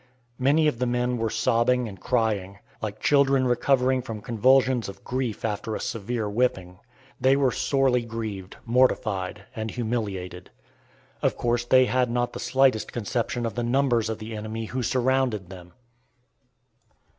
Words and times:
Many 0.39 0.67
of 0.67 0.79
the 0.79 0.87
men 0.87 1.17
were 1.19 1.29
sobbing 1.29 1.87
and 1.87 1.99
crying, 2.01 2.57
like 2.81 2.99
children 3.01 3.45
recovering 3.45 4.01
from 4.01 4.19
convulsions 4.19 4.89
of 4.89 5.03
grief 5.03 5.45
after 5.45 5.75
a 5.75 5.79
severe 5.79 6.27
whipping. 6.27 6.79
They 7.19 7.35
were 7.35 7.51
sorely 7.51 8.01
grieved, 8.03 8.57
mortified, 8.65 9.43
and 9.55 9.69
humiliated. 9.69 10.49
Of 11.21 11.37
course 11.37 11.65
they 11.65 11.85
had 11.85 12.09
not 12.09 12.33
the 12.33 12.39
slightest 12.39 12.91
conception 12.91 13.45
of 13.45 13.53
the 13.53 13.61
numbers 13.61 14.09
of 14.09 14.17
the 14.17 14.35
enemy 14.35 14.65
who 14.65 14.81
surrounded 14.81 15.51
them. 15.51 15.71